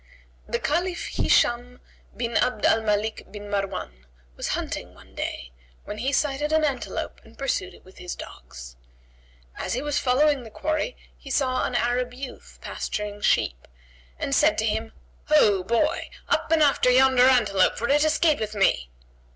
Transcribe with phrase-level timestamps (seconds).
[0.47, 1.79] The Caliph Hishбm
[2.17, 5.51] bin Abd al Malik bin Marwan, was hunting one day,
[5.83, 8.77] when he sighted an antelope and pursued it with his dogs.
[9.59, 13.67] As he was following the quarry, he saw an Arab youth pasturing sheep
[14.17, 14.93] and said to him,
[15.27, 18.89] "Ho boy, up and after yonder antelope, for it escapeth me!"